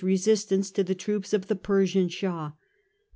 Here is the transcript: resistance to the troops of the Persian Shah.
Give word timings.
resistance 0.03 0.71
to 0.71 0.83
the 0.83 0.95
troops 0.95 1.31
of 1.31 1.45
the 1.45 1.55
Persian 1.55 2.09
Shah. 2.09 2.53